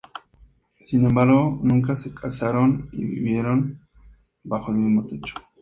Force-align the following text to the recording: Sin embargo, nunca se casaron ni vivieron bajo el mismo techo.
Sin 0.79 1.05
embargo, 1.05 1.59
nunca 1.61 1.95
se 1.95 2.11
casaron 2.11 2.89
ni 2.91 3.05
vivieron 3.05 3.87
bajo 4.41 4.71
el 4.71 4.77
mismo 4.79 5.05
techo. 5.05 5.35